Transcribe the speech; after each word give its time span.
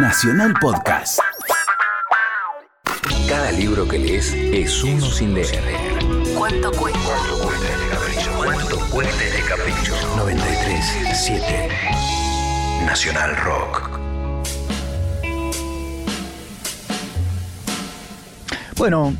Nacional 0.00 0.54
Podcast. 0.60 1.18
Cada 3.28 3.50
libro 3.50 3.88
que 3.88 3.98
lees 3.98 4.32
es 4.32 4.84
uno 4.84 5.00
sin 5.00 5.34
leer. 5.34 5.60
¿Cuánto 6.36 6.70
cuesta? 6.70 7.00
¿Cuánto 8.36 8.78
cuesta 8.90 9.24
este 9.24 9.42
capricho? 9.42 9.92
93.7 10.16 12.86
Nacional 12.86 13.36
Rock. 13.38 13.90
Bueno, 18.76 19.12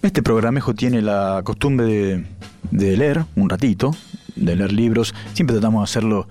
este 0.00 0.22
programejo 0.22 0.72
tiene 0.74 1.02
la 1.02 1.42
costumbre 1.44 1.86
de, 1.86 2.26
de 2.70 2.96
leer 2.96 3.26
un 3.36 3.50
ratito, 3.50 3.94
de 4.34 4.56
leer 4.56 4.72
libros. 4.72 5.14
Siempre 5.34 5.56
tratamos 5.56 5.82
de 5.82 5.84
hacerlo 5.84 6.26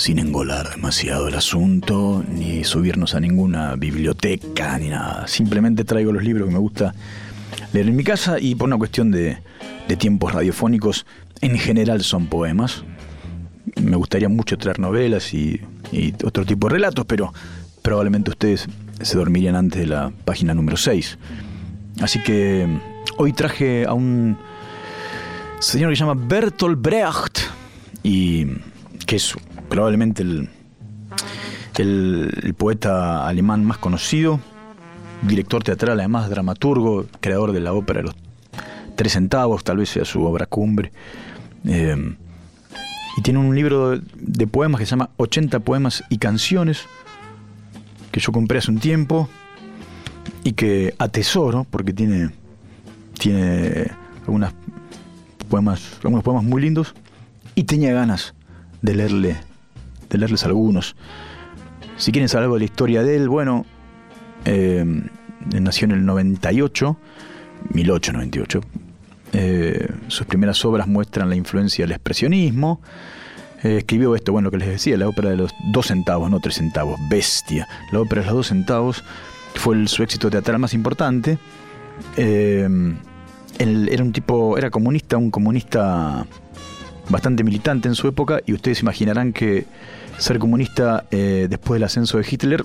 sin 0.00 0.18
engolar 0.18 0.70
demasiado 0.70 1.28
el 1.28 1.34
asunto, 1.34 2.24
ni 2.26 2.64
subirnos 2.64 3.14
a 3.14 3.20
ninguna 3.20 3.76
biblioteca, 3.76 4.78
ni 4.78 4.88
nada. 4.88 5.28
Simplemente 5.28 5.84
traigo 5.84 6.10
los 6.10 6.24
libros 6.24 6.48
que 6.48 6.54
me 6.54 6.58
gusta 6.58 6.94
leer 7.74 7.86
en 7.86 7.96
mi 7.96 8.02
casa 8.02 8.38
y 8.40 8.54
por 8.54 8.66
una 8.66 8.78
cuestión 8.78 9.10
de, 9.10 9.36
de 9.88 9.96
tiempos 9.98 10.32
radiofónicos, 10.32 11.04
en 11.42 11.58
general 11.58 12.02
son 12.02 12.28
poemas. 12.28 12.82
Me 13.78 13.94
gustaría 13.94 14.30
mucho 14.30 14.56
traer 14.56 14.78
novelas 14.78 15.34
y, 15.34 15.60
y 15.92 16.14
otro 16.24 16.46
tipo 16.46 16.68
de 16.68 16.76
relatos, 16.76 17.04
pero 17.04 17.34
probablemente 17.82 18.30
ustedes 18.30 18.68
se 19.02 19.18
dormirían 19.18 19.54
antes 19.54 19.82
de 19.82 19.86
la 19.86 20.10
página 20.24 20.54
número 20.54 20.78
6. 20.78 21.18
Así 22.00 22.22
que 22.22 22.66
hoy 23.18 23.34
traje 23.34 23.84
a 23.84 23.92
un 23.92 24.38
señor 25.58 25.90
que 25.90 25.96
se 25.96 26.00
llama 26.00 26.18
Bertolt 26.26 26.80
Brecht 26.80 27.40
y 28.02 28.46
que 29.06 29.16
es 29.16 29.34
probablemente 29.70 30.22
el, 30.22 30.50
poeta 32.58 33.26
alemán 33.26 33.64
más 33.64 33.78
conocido, 33.78 34.40
director 35.22 35.64
teatral, 35.64 35.98
además 35.98 36.28
dramaturgo, 36.28 37.06
creador 37.20 37.52
de 37.52 37.60
la 37.60 37.72
ópera 37.72 38.00
de 38.00 38.06
los 38.08 38.16
tres 38.96 39.14
centavos, 39.14 39.64
tal 39.64 39.78
vez 39.78 39.88
sea 39.88 40.04
su 40.04 40.22
obra 40.24 40.44
cumbre. 40.44 40.92
Eh, 41.64 42.16
y 43.16 43.22
tiene 43.22 43.38
un 43.38 43.54
libro 43.54 43.98
de 43.98 44.46
poemas 44.46 44.78
que 44.78 44.86
se 44.86 44.90
llama 44.90 45.10
80 45.16 45.60
poemas 45.60 46.04
y 46.10 46.18
canciones, 46.18 46.84
que 48.12 48.20
yo 48.20 48.32
compré 48.32 48.58
hace 48.58 48.70
un 48.70 48.78
tiempo 48.78 49.28
y 50.44 50.52
que 50.52 50.94
atesoro 50.98 51.66
porque 51.70 51.92
tiene, 51.92 52.30
tiene 53.18 53.90
algunas 54.20 54.52
poemas, 55.48 55.98
algunos 56.02 56.22
poemas 56.22 56.44
muy 56.44 56.60
lindos 56.60 56.94
y 57.54 57.64
tenía 57.64 57.92
ganas 57.92 58.34
de 58.82 58.94
leerle, 58.94 59.36
de 60.10 60.18
leerles 60.18 60.44
algunos. 60.44 60.96
Si 61.96 62.12
quieren 62.12 62.28
saber 62.28 62.44
algo 62.44 62.56
de 62.56 62.60
la 62.60 62.64
historia 62.64 63.02
de 63.02 63.16
él, 63.16 63.28
bueno, 63.28 63.64
eh, 64.44 64.84
nació 65.60 65.86
en 65.86 65.92
el 65.92 66.04
98, 66.04 66.96
1898. 67.72 68.60
Eh, 69.32 69.88
sus 70.08 70.26
primeras 70.26 70.64
obras 70.64 70.88
muestran 70.88 71.28
la 71.28 71.36
influencia 71.36 71.84
del 71.84 71.92
expresionismo. 71.92 72.80
Eh, 73.62 73.78
escribió 73.78 74.14
esto, 74.14 74.32
bueno, 74.32 74.46
lo 74.46 74.50
que 74.50 74.58
les 74.58 74.68
decía, 74.68 74.96
la 74.96 75.08
ópera 75.08 75.30
de 75.30 75.36
los 75.36 75.52
dos 75.72 75.86
centavos, 75.86 76.30
no 76.30 76.40
tres 76.40 76.56
centavos, 76.56 76.98
bestia. 77.08 77.68
La 77.92 78.00
ópera 78.00 78.22
de 78.22 78.26
los 78.26 78.36
dos 78.36 78.46
centavos 78.48 79.04
fue 79.54 79.86
su 79.86 80.02
éxito 80.02 80.30
teatral 80.30 80.58
más 80.58 80.74
importante. 80.74 81.38
Eh, 82.16 82.66
él 83.58 83.88
era 83.92 84.02
un 84.02 84.12
tipo, 84.12 84.56
era 84.56 84.70
comunista, 84.70 85.18
un 85.18 85.30
comunista 85.30 86.26
bastante 87.10 87.44
militante 87.44 87.88
en 87.88 87.94
su 87.94 88.08
época, 88.08 88.40
y 88.46 88.52
ustedes 88.52 88.80
imaginarán 88.80 89.32
que 89.32 89.66
ser 90.18 90.38
comunista 90.38 91.04
eh, 91.10 91.46
después 91.48 91.76
del 91.76 91.84
ascenso 91.84 92.18
de 92.18 92.26
Hitler 92.28 92.64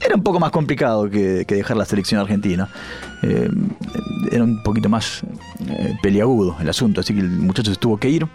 era 0.00 0.14
un 0.14 0.22
poco 0.22 0.38
más 0.40 0.50
complicado 0.50 1.08
que, 1.10 1.44
dejar 1.44 1.76
la 1.76 1.84
selección 1.84 2.20
argentina. 2.20 2.68
Eh, 3.22 3.48
era 4.30 4.44
un 4.44 4.62
poquito 4.62 4.88
más 4.88 5.22
eh, 5.68 5.96
peliagudo 6.02 6.56
el 6.60 6.68
asunto, 6.68 7.00
así 7.00 7.14
que 7.14 7.20
el 7.20 7.30
muchacho 7.30 7.72
se 7.72 7.80
tuvo 7.80 7.96
que 7.98 8.08
ir, 8.08 8.26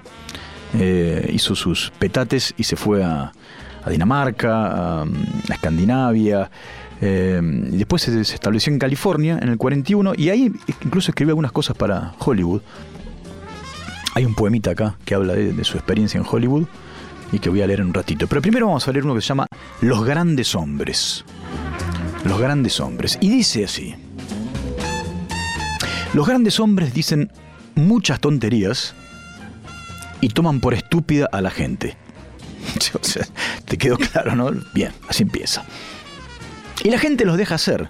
eh, 0.78 1.30
hizo 1.34 1.56
sus 1.56 1.92
petates 1.98 2.54
y 2.58 2.64
se 2.64 2.76
fue 2.76 3.04
a, 3.04 3.32
a 3.84 3.90
Dinamarca, 3.90 5.02
a, 5.02 5.06
Escandinavia. 5.50 6.50
después 7.00 8.02
se, 8.02 8.24
se 8.24 8.36
estableció 8.36 8.72
en 8.72 8.80
California 8.80 9.40
en 9.42 9.50
el 9.50 9.58
41 9.58 10.14
y 10.18 10.30
ahí 10.30 10.52
incluso 10.84 11.12
escribió 11.12 11.32
algunas 11.32 11.52
cosas 11.52 11.76
para 11.78 12.14
Hollywood. 12.20 12.62
Hay 14.16 14.26
un 14.26 14.36
poemita 14.36 14.72
acá 14.72 14.98
que 15.06 15.16
habla 15.16 15.34
de, 15.34 15.64
su 15.64 15.78
experiencia 15.78 16.20
en 16.20 16.26
Hollywood 16.30 16.66
y 17.32 17.40
que 17.40 17.50
voy 17.50 17.62
a 17.62 17.68
leer 17.68 17.80
en 17.80 17.88
un 17.88 17.94
ratito. 17.94 18.28
Pero 18.28 18.42
primero 18.42 18.68
vamos 18.68 18.88
a 18.88 18.92
leer 18.92 19.06
uno 19.06 19.16
que 19.16 19.22
se 19.22 19.28
llama 19.28 19.48
Los 19.82 20.06
grandes 20.06 20.54
hombres. 20.54 21.26
Los 22.24 22.40
grandes 22.40 22.80
hombres. 22.80 23.18
Y 23.22 23.30
dice 23.30 23.66
así. 23.66 23.96
Los 26.14 26.28
grandes 26.28 26.60
hombres 26.60 26.94
dicen 26.94 27.32
muchas 27.74 28.20
tonterías 28.20 28.94
y 30.22 30.30
toman 30.30 30.60
por 30.60 30.76
estúpida 30.76 31.28
a 31.32 31.42
la 31.42 31.50
gente. 31.50 31.98
Te 33.66 33.78
quedó 33.78 33.98
claro, 33.98 34.36
¿no? 34.36 34.52
Bien, 34.74 34.92
así 35.10 35.24
empieza. 35.24 35.66
Y 36.84 36.92
la 36.92 37.00
gente 37.00 37.26
los 37.26 37.38
deja 37.38 37.56
hacer 37.56 37.90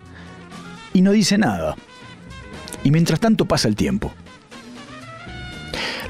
y 0.94 1.02
no 1.02 1.12
dice 1.12 1.38
nada. 1.38 1.76
Y 2.84 2.92
mientras 2.92 3.20
tanto 3.20 3.46
pasa 3.46 3.68
el 3.68 3.76
tiempo. 3.76 4.14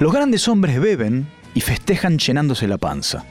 Los 0.03 0.11
grandes 0.11 0.49
hombres 0.49 0.81
beben 0.81 1.29
y 1.53 1.61
festejan 1.61 2.19
llenándose 2.19 2.67
la 2.67 2.77
panza. 2.77 3.23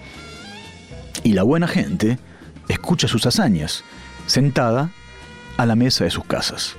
Y 1.22 1.34
la 1.34 1.42
buena 1.42 1.68
gente 1.68 2.18
escucha 2.66 3.08
sus 3.08 3.26
hazañas, 3.26 3.84
sentada 4.24 4.90
a 5.58 5.66
la 5.66 5.76
mesa 5.76 6.04
de 6.04 6.10
sus 6.10 6.24
casas. 6.24 6.76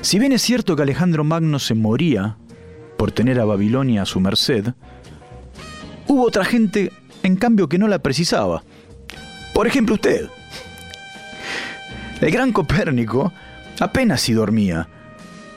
Si 0.00 0.18
bien 0.18 0.32
es 0.32 0.40
cierto 0.40 0.74
que 0.74 0.80
Alejandro 0.80 1.22
Magno 1.22 1.58
se 1.58 1.74
moría 1.74 2.38
por 2.96 3.12
tener 3.12 3.38
a 3.40 3.44
Babilonia 3.44 4.00
a 4.00 4.06
su 4.06 4.20
merced, 4.20 4.72
hubo 6.06 6.24
otra 6.24 6.46
gente, 6.46 6.92
en 7.22 7.36
cambio, 7.36 7.68
que 7.68 7.76
no 7.76 7.88
la 7.88 7.98
precisaba. 7.98 8.64
Por 9.52 9.66
ejemplo, 9.66 9.96
usted. 9.96 10.30
El 12.22 12.30
gran 12.30 12.52
Copérnico 12.52 13.34
apenas 13.80 14.22
si 14.22 14.32
dormía 14.32 14.88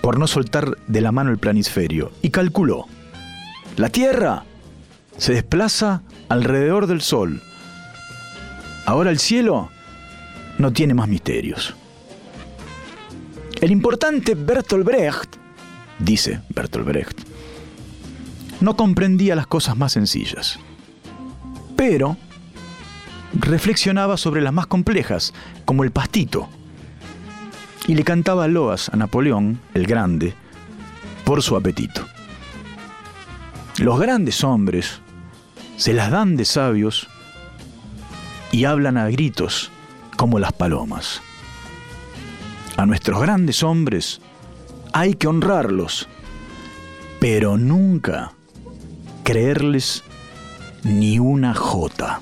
por 0.04 0.20
no 0.20 0.28
soltar 0.28 0.78
de 0.88 1.00
la 1.00 1.14
mano 1.14 1.32
el 1.32 1.38
planisferio 1.38 2.12
y 2.22 2.30
calculó. 2.30 2.88
La 3.78 3.88
Tierra 3.88 4.44
se 5.18 5.32
desplaza 5.32 6.02
alrededor 6.28 6.88
del 6.88 7.00
Sol. 7.00 7.42
Ahora 8.86 9.12
el 9.12 9.18
cielo 9.18 9.70
no 10.58 10.74
tiene 10.74 10.94
más 10.94 11.08
misterios. 11.08 11.74
El 13.62 13.72
importante 13.72 14.36
Bertolt 14.36 14.86
Brecht, 14.86 15.38
dice 16.00 16.42
Bertolt 16.50 16.86
Brecht, 16.86 17.22
no 18.60 18.76
comprendía 18.76 19.38
las 19.38 19.48
cosas 19.48 19.78
más 19.78 19.94
sencillas, 19.94 20.60
pero 21.78 22.18
reflexionaba 23.34 24.18
sobre 24.18 24.42
las 24.42 24.52
más 24.52 24.68
complejas, 24.68 25.34
como 25.64 25.86
el 25.86 25.92
pastito, 25.92 26.50
y 27.88 27.96
le 27.96 28.04
cantaba 28.04 28.48
loas 28.48 28.90
a 28.90 28.98
Napoleón, 28.98 29.60
el 29.74 29.86
Grande, 29.86 30.34
por 31.24 31.42
su 31.42 31.56
apetito. 31.56 32.06
Los 33.78 34.00
grandes 34.00 34.44
hombres 34.44 35.02
se 35.78 35.94
las 35.94 36.12
dan 36.12 36.36
de 36.36 36.46
sabios 36.46 37.08
y 38.52 38.66
hablan 38.66 38.98
a 38.98 39.08
gritos 39.10 39.72
como 40.16 40.40
las 40.40 40.54
palomas. 40.54 41.22
A 42.78 42.86
nuestros 42.86 43.22
grandes 43.22 43.64
hombres 43.64 44.22
hay 44.94 45.16
que 45.16 45.28
honrarlos, 45.28 46.08
pero 47.20 47.58
nunca 47.58 48.34
creerles 49.24 50.04
ni 50.84 51.20
una 51.20 51.54
jota. 51.54 52.22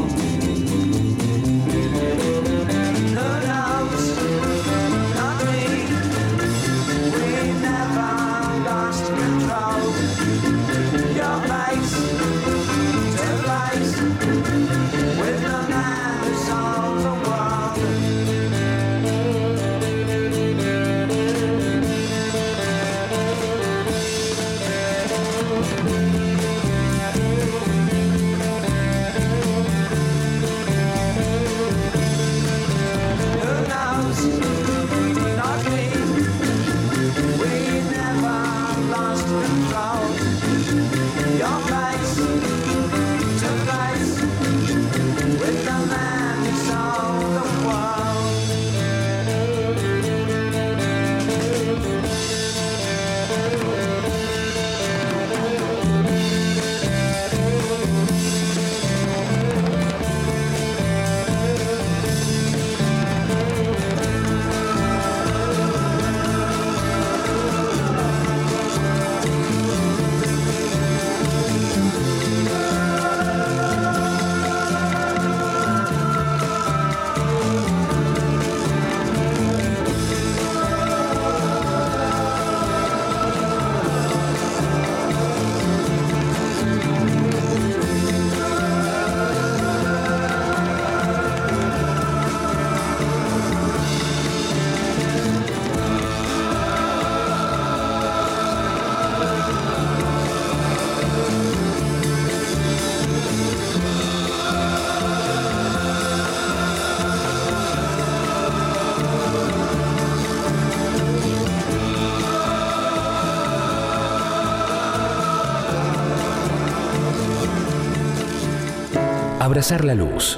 Abrazar 119.51 119.83
la 119.83 119.95
luz. 119.95 120.37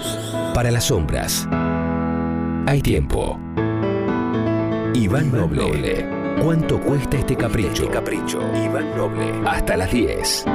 Para 0.56 0.72
las 0.72 0.86
sombras. 0.86 1.48
Hay 2.66 2.82
tiempo. 2.82 3.40
Iván 4.96 5.32
Noble. 5.32 6.10
¿Cuánto 6.44 6.82
cuesta 6.82 7.18
este 7.18 7.36
capricho? 7.36 7.92
capricho. 7.92 8.42
Iván 8.56 8.98
Noble. 8.98 9.32
Hasta 9.48 9.78
las 9.78 9.92
10. 9.92 10.46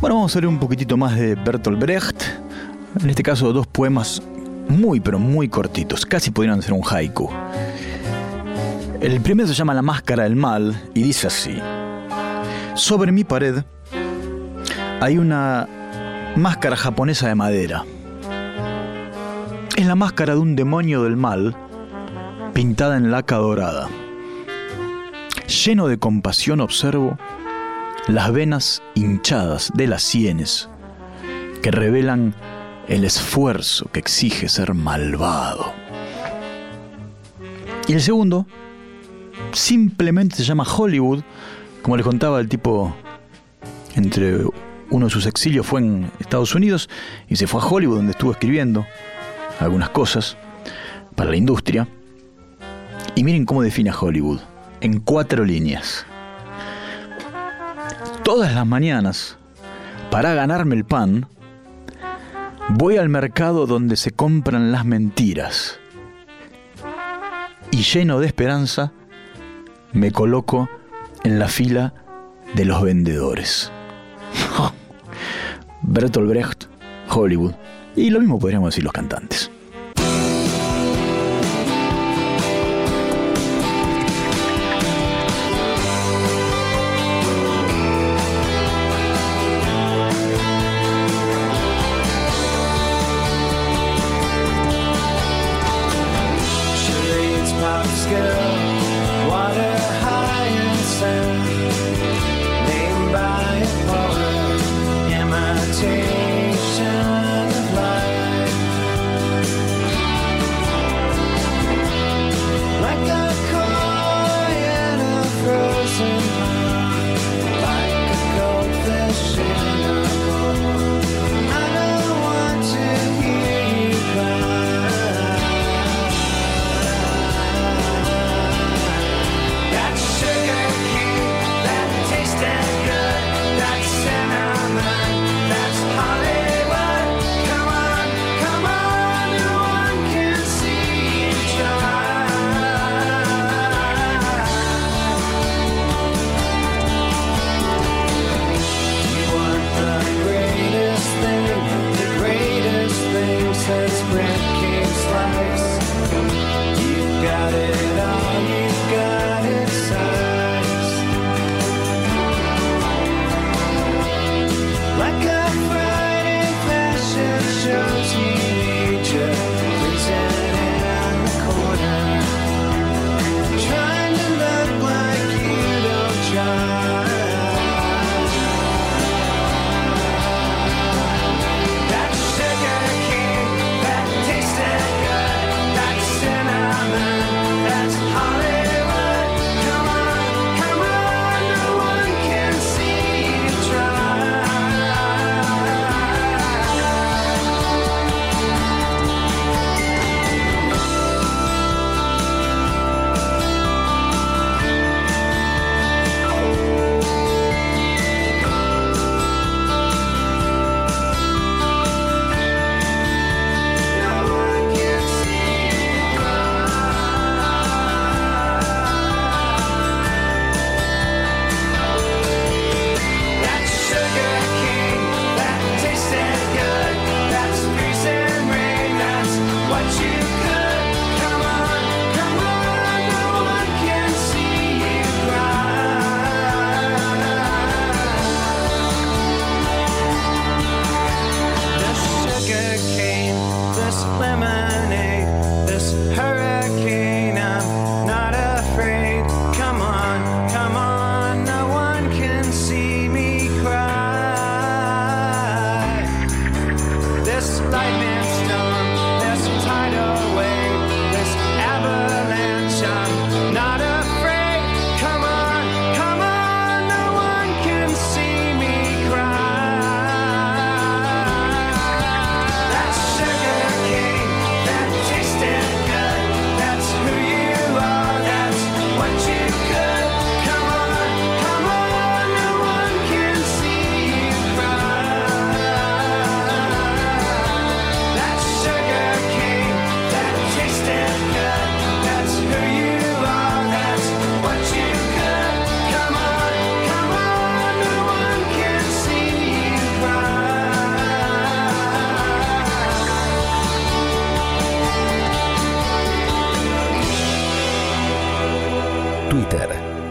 Bueno, 0.00 0.14
vamos 0.14 0.36
a 0.36 0.38
ver 0.38 0.46
un 0.46 0.60
poquitito 0.60 0.96
más 0.96 1.16
de 1.16 1.34
Bertolt 1.34 1.80
Brecht. 1.80 2.22
En 3.00 3.10
este 3.10 3.24
caso, 3.24 3.52
dos 3.52 3.66
poemas 3.66 4.22
muy, 4.68 5.00
pero 5.00 5.18
muy 5.18 5.48
cortitos. 5.48 6.06
Casi 6.06 6.30
podrían 6.30 6.62
ser 6.62 6.74
un 6.74 6.82
haiku. 6.88 7.28
El 9.00 9.20
primero 9.20 9.48
se 9.48 9.54
llama 9.54 9.74
La 9.74 9.82
Máscara 9.82 10.22
del 10.22 10.36
Mal 10.36 10.80
y 10.94 11.02
dice 11.02 11.26
así. 11.26 11.58
Sobre 12.74 13.12
mi 13.12 13.22
pared 13.24 13.64
hay 15.00 15.18
una 15.18 15.68
máscara 16.36 16.76
japonesa 16.76 17.28
de 17.28 17.34
madera. 17.34 17.84
Es 19.76 19.86
la 19.86 19.94
máscara 19.94 20.34
de 20.34 20.40
un 20.40 20.56
demonio 20.56 21.02
del 21.02 21.16
mal 21.16 21.54
pintada 22.54 22.96
en 22.96 23.10
laca 23.10 23.36
dorada. 23.36 23.88
Lleno 25.64 25.86
de 25.86 25.98
compasión 25.98 26.60
observo 26.60 27.18
las 28.08 28.32
venas 28.32 28.82
hinchadas 28.94 29.70
de 29.74 29.86
las 29.86 30.02
sienes 30.02 30.68
que 31.62 31.70
revelan 31.70 32.34
el 32.88 33.04
esfuerzo 33.04 33.88
que 33.92 34.00
exige 34.00 34.48
ser 34.48 34.74
malvado. 34.74 35.72
Y 37.86 37.92
el 37.92 38.00
segundo 38.00 38.46
simplemente 39.52 40.36
se 40.36 40.44
llama 40.44 40.64
Hollywood, 40.64 41.22
como 41.82 41.96
les 41.96 42.06
contaba 42.06 42.40
el 42.40 42.48
tipo 42.48 42.94
entre 43.94 44.44
uno 44.90 45.06
de 45.06 45.10
sus 45.10 45.26
exilios 45.26 45.66
fue 45.66 45.80
en 45.80 46.10
Estados 46.20 46.54
Unidos 46.54 46.88
y 47.28 47.36
se 47.36 47.46
fue 47.46 47.60
a 47.60 47.64
Hollywood 47.64 47.96
donde 47.96 48.12
estuvo 48.12 48.32
escribiendo 48.32 48.86
algunas 49.58 49.90
cosas 49.90 50.36
para 51.14 51.30
la 51.30 51.36
industria. 51.36 51.88
Y 53.14 53.24
miren 53.24 53.44
cómo 53.44 53.62
define 53.62 53.90
a 53.90 53.98
Hollywood, 53.98 54.40
en 54.80 55.00
cuatro 55.00 55.44
líneas. 55.44 56.06
Todas 58.22 58.54
las 58.54 58.66
mañanas, 58.66 59.36
para 60.10 60.34
ganarme 60.34 60.76
el 60.76 60.84
pan, 60.84 61.26
voy 62.70 62.96
al 62.96 63.08
mercado 63.08 63.66
donde 63.66 63.96
se 63.96 64.12
compran 64.12 64.72
las 64.72 64.84
mentiras. 64.84 65.78
Y 67.70 67.82
lleno 67.82 68.20
de 68.20 68.26
esperanza, 68.26 68.92
me 69.92 70.10
coloco 70.10 70.68
en 71.24 71.38
la 71.38 71.48
fila 71.48 71.94
de 72.54 72.64
los 72.64 72.82
vendedores. 72.82 73.70
Bertolt 75.82 76.28
Brecht, 76.28 76.64
Hollywood. 77.08 77.52
Y 77.96 78.10
lo 78.10 78.20
mismo 78.20 78.38
podríamos 78.38 78.68
decir 78.68 78.84
los 78.84 78.92
cantantes. 78.92 79.50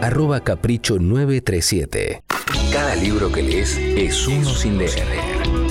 Arroba 0.00 0.40
capricho 0.40 0.98
937. 0.98 2.24
Cada 2.72 2.96
libro 2.96 3.30
que 3.30 3.40
lees 3.40 3.78
es 3.78 4.26
uno 4.26 4.50
sin 4.50 4.78
leer. 4.78 5.06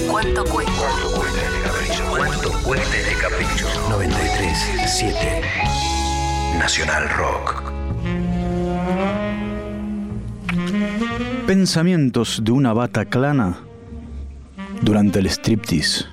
¿Cuánto 0.10 0.46
cuesta? 0.46 0.72
¿Cuánto 0.72 1.12
cuesta 1.20 1.38
este 1.44 1.62
capricho? 1.68 2.04
¿Cuánto 2.16 2.52
cuesta 2.64 2.98
este 2.98 3.16
capricho? 3.22 3.66
937 3.90 5.42
Nacional 6.60 7.10
Rock. 7.10 7.74
Pensamientos 11.46 12.42
de 12.46 12.52
una 12.54 12.72
bata 12.72 13.04
clana 13.04 13.58
durante 14.82 15.20
el 15.20 15.26
striptease. 15.26 16.06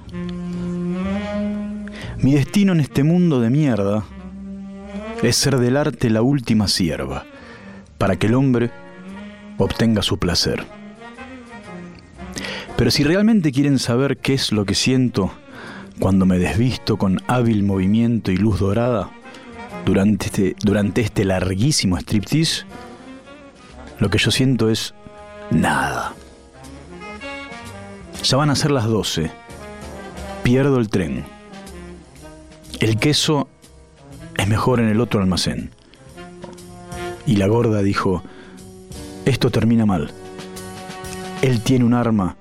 Mi 2.16 2.35
destino 2.35 2.73
en 2.73 2.80
este 2.80 3.04
mundo 3.04 3.40
de 3.40 3.50
mierda 3.50 4.02
es 5.22 5.37
ser 5.37 5.58
del 5.58 5.76
arte 5.76 6.10
la 6.10 6.22
última 6.22 6.68
sierva, 6.68 7.25
para 7.98 8.16
que 8.16 8.26
el 8.26 8.34
hombre 8.34 8.70
obtenga 9.58 10.02
su 10.02 10.18
placer. 10.18 10.64
Pero 12.76 12.90
si 12.90 13.02
realmente 13.02 13.50
quieren 13.50 13.78
saber 13.78 14.18
qué 14.18 14.34
es 14.34 14.52
lo 14.52 14.64
que 14.64 14.75
siento 14.75 15.32
cuando 15.98 16.26
me 16.26 16.38
desvisto 16.38 16.96
con 16.96 17.20
hábil 17.26 17.64
movimiento 17.64 18.30
y 18.30 18.37
luz 18.37 18.60
dorada 18.60 19.10
durante 19.84 20.26
este, 20.26 20.56
durante 20.62 21.00
este 21.00 21.25
larguísimo 21.25 21.98
striptease, 21.98 22.64
lo 23.98 24.10
que 24.10 24.18
yo 24.18 24.30
siento 24.30 24.70
es 24.70 24.94
nada. 25.50 26.14
Ya 28.22 28.37
van 28.37 28.50
a 28.50 28.56
ser 28.56 28.70
las 28.70 28.84
12. 28.84 29.30
Pierdo 30.44 30.78
el 30.78 30.88
tren. 30.88 31.25
El 32.78 32.98
queso 32.98 33.48
es 34.38 34.49
mejor 34.49 34.80
en 34.80 34.88
el 34.88 35.00
otro 35.00 35.21
almacén. 35.21 35.71
Y 37.26 37.37
la 37.37 37.47
gorda 37.47 37.83
dijo, 37.83 38.23
esto 39.26 39.50
termina 39.50 39.85
mal. 39.85 40.11
Él 41.42 41.61
tiene 41.61 41.85
un 41.85 41.92
arma 41.92 42.37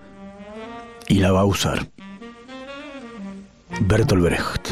y 1.07 1.15
la 1.15 1.31
va 1.31 1.41
a 1.41 1.45
usar. 1.45 1.87
Bertolt 3.81 4.23
Brecht. 4.23 4.71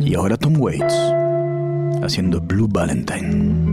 Y 0.00 0.14
ahora 0.14 0.36
Tom 0.38 0.58
Waits 0.58 0.94
haciendo 2.02 2.40
Blue 2.40 2.68
Valentine. 2.70 3.68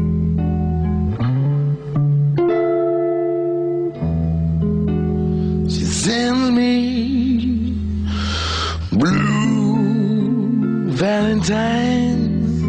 Blue 9.05 10.91
valentines 10.91 12.63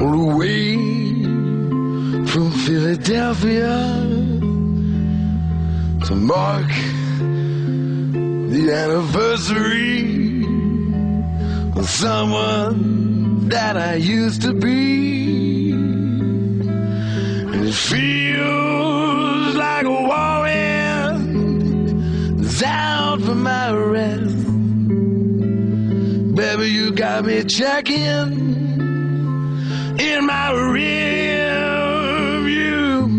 all 0.00 0.30
the 0.30 0.36
way 0.36 0.74
from 2.26 2.50
Philadelphia 2.66 3.76
to 6.06 6.14
mark 6.16 6.68
the 8.54 8.64
anniversary 8.82 10.44
of 11.78 11.88
someone 11.88 13.48
that 13.48 13.76
I 13.76 13.94
used 13.94 14.42
to 14.42 14.52
be. 14.54 15.70
And 17.52 17.68
it 17.68 17.74
feels 17.74 18.23
me 27.34 27.44
checking 27.44 28.32
in 29.98 30.26
my 30.26 30.50
rearview 30.52 31.48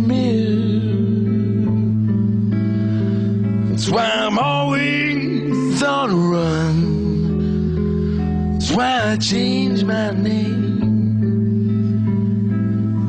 mirror. 0.08 0.60
That's 3.70 3.90
why 3.90 4.10
I'm 4.10 4.40
always 4.40 5.84
on 5.84 6.10
the 6.10 6.16
run. 6.16 6.78
That's 8.54 8.72
why 8.72 9.12
I 9.12 9.18
changed 9.18 9.86
my 9.86 10.12
name. 10.12 10.82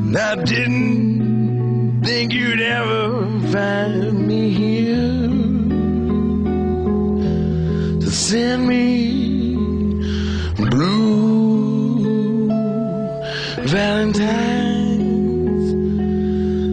And 0.07 0.17
I 0.17 0.35
didn't 0.43 2.03
think 2.03 2.33
you'd 2.33 2.59
ever 2.59 3.25
find 3.51 4.27
me 4.27 4.49
here 4.49 5.27
to 8.01 8.09
send 8.11 8.66
valentines 13.67 15.07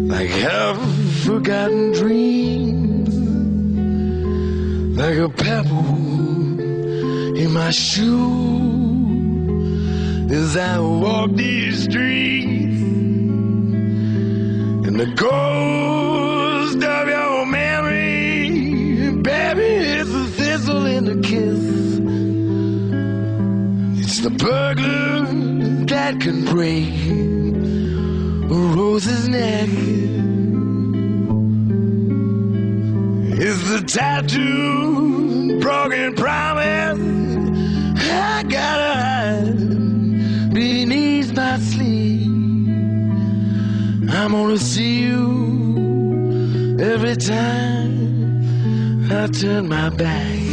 like 0.08 0.30
half 0.30 0.78
forgotten 1.24 1.90
dreams 1.92 3.14
like 4.96 5.16
a 5.16 5.28
pebble 5.28 6.60
in 7.36 7.52
my 7.52 7.70
shoe. 7.70 8.52
As 10.30 10.56
I 10.56 10.78
walk 10.78 11.32
these 11.32 11.82
streets 11.84 12.80
and 14.86 15.00
the 15.00 15.06
ghost 15.16 16.76
of 16.76 17.08
your 17.08 17.46
memory 17.46 19.20
baby 19.20 19.62
it's 19.98 20.10
a 20.10 20.26
thistle 20.38 20.86
in 20.86 21.04
the 21.06 21.20
kiss. 21.20 21.98
It's 24.00 24.20
the 24.20 24.30
burglar 24.30 25.23
that 26.04 26.20
can 26.20 26.44
break 26.44 26.92
a 28.50 28.58
rose's 28.76 29.26
neck. 29.26 29.70
is 33.48 33.58
the 33.70 33.80
tattoo, 33.86 35.58
broken 35.60 36.14
promise. 36.14 37.00
I 37.96 38.42
gotta 38.42 38.94
hide 39.00 40.52
beneath 40.52 41.32
my 41.34 41.58
sleeve. 41.58 42.26
I'm 44.10 44.32
gonna 44.32 44.58
see 44.58 45.04
you 45.04 46.76
every 46.80 47.16
time 47.16 49.10
I 49.10 49.26
turn 49.28 49.68
my 49.70 49.88
back. 49.88 50.43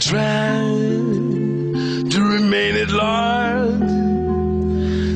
Try 0.00 0.58
to 2.10 2.20
remain 2.22 2.74
at 2.76 2.90
large, 2.90 3.80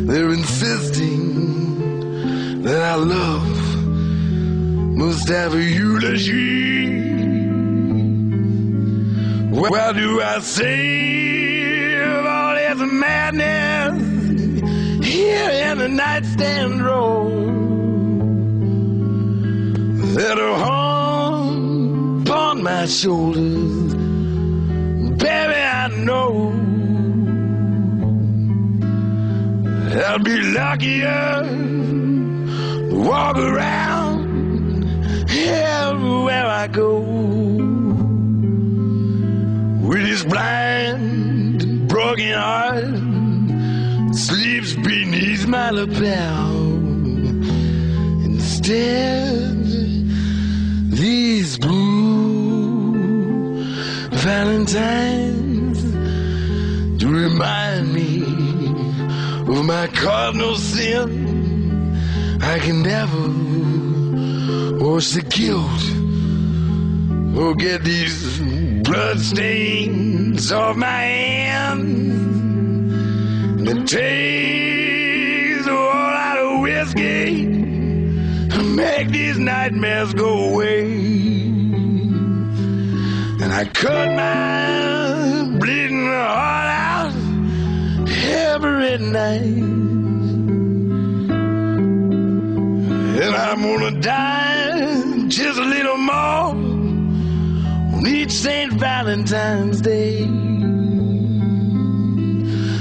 they're 0.07 0.31
insisting 0.31 1.25
that 2.62 2.83
I 2.83 2.94
love 2.97 3.55
must 4.97 5.29
have 5.29 5.55
a 5.55 5.62
eulogy. 5.62 7.03
Well, 9.51 9.92
do 9.94 10.20
I 10.20 10.40
save 10.40 12.27
all 12.27 12.55
this 12.55 12.92
madness 12.92 14.03
here 15.07 15.51
in 15.51 15.79
the 15.79 15.88
nightstand 15.88 16.81
drawer? 16.81 17.31
That 20.16 20.38
are 20.38 20.59
hung 20.59 22.23
upon 22.23 22.62
my 22.62 22.85
shoulders. 22.87 23.84
Know 26.04 26.52
I'll 30.06 30.18
be 30.18 30.38
luckier 30.52 31.42
to 32.90 32.94
walk 33.08 33.38
around 33.38 34.84
everywhere 35.30 36.46
I 36.46 36.66
go 36.66 36.98
with 39.80 40.04
this 40.04 40.24
blind 40.24 41.88
broken 41.88 42.32
heart 42.34 42.84
sleeps 44.14 44.74
beneath 44.74 45.46
my 45.46 45.70
lapel. 45.70 46.52
Instead, 48.28 49.64
these 50.90 51.56
blue 51.56 52.92
valentines 54.10 55.03
my 59.66 59.87
cardinal 59.87 60.57
sin. 60.57 61.96
I 62.42 62.59
can 62.59 62.83
never 62.83 63.29
wash 64.85 65.12
the 65.12 65.22
guilt 65.22 65.85
or 67.38 67.55
get 67.55 67.83
these 67.83 68.40
blood 68.83 69.18
stains 69.20 70.53
off 70.53 70.77
my 70.77 70.87
hands. 70.87 72.05
The 73.64 73.85
taste 73.85 75.68
of 75.68 75.74
all 75.74 76.14
out 76.29 76.38
of 76.38 76.61
whiskey 76.61 77.46
make 78.77 79.09
these 79.09 79.38
nightmares 79.38 80.12
go 80.12 80.50
away. 80.50 80.92
And 83.42 83.50
I 83.50 83.64
cut 83.72 84.09
my 84.14 85.59
bleeding 85.59 86.07
heart 86.07 86.68
out 86.68 86.84
every 88.24 88.98
night. 88.98 89.42
And 93.22 93.34
I'm 93.34 93.62
gonna 93.62 94.00
die 94.00 95.28
just 95.28 95.58
a 95.58 95.64
little 95.64 95.96
more 95.96 96.54
on 97.96 98.06
each 98.06 98.32
St. 98.32 98.72
Valentine's 98.74 99.80
Day. 99.80 100.26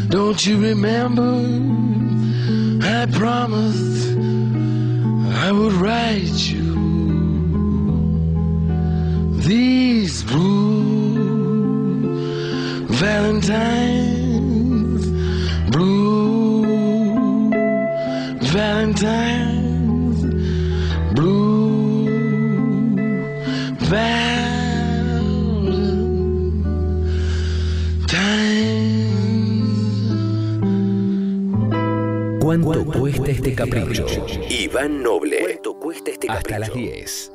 Don't 0.09 0.45
you 0.45 0.61
remember? 0.61 1.31
I 2.85 3.05
promised 3.07 4.17
I 5.45 5.51
would 5.51 5.73
write 5.73 6.39
you 6.51 6.63
these 9.41 10.23
blue 10.23 10.52
¿Cuánto 32.61 32.85
cuesta 32.85 33.31
este 33.31 33.55
capricho? 33.55 34.05
Iván 34.49 35.01
Noble. 35.01 35.39
¿Cuánto 35.41 35.79
cuesta 35.79 36.11
este 36.11 36.27
capricho? 36.27 36.55
Hasta 36.55 36.59
las 36.59 36.73
10. 36.73 37.31